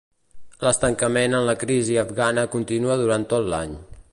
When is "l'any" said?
3.55-3.79